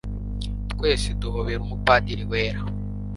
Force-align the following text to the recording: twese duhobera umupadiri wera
twese 0.71 1.07
duhobera 1.21 1.61
umupadiri 1.63 2.23
wera 2.31 2.59